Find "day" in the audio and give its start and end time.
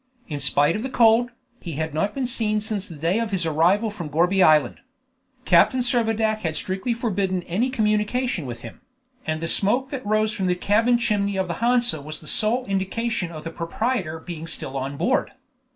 2.95-3.19